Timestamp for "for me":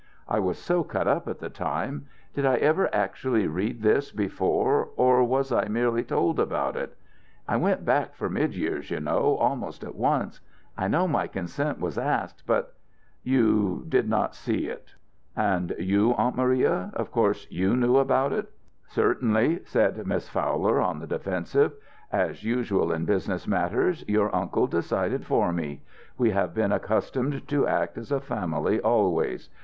25.27-25.83